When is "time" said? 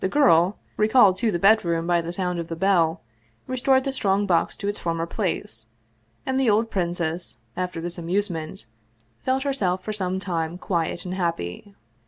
10.17-10.57